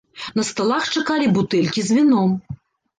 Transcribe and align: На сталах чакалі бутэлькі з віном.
На 0.39 0.45
сталах 0.49 0.89
чакалі 0.97 1.29
бутэлькі 1.37 1.87
з 1.87 2.03
віном. 2.03 2.29